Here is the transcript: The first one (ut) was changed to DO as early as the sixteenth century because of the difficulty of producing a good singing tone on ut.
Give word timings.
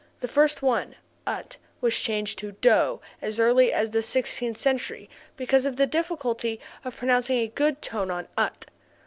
The 0.21 0.27
first 0.27 0.63
one 0.63 0.95
(ut) 1.27 1.57
was 1.79 1.93
changed 1.95 2.39
to 2.39 2.53
DO 2.53 2.99
as 3.21 3.39
early 3.39 3.71
as 3.71 3.91
the 3.91 4.01
sixteenth 4.01 4.57
century 4.57 5.11
because 5.37 5.63
of 5.63 5.75
the 5.75 5.85
difficulty 5.85 6.59
of 6.83 6.97
producing 6.97 7.37
a 7.37 7.47
good 7.47 7.75
singing 7.75 7.81
tone 8.07 8.09
on 8.09 8.27
ut. 8.35 8.65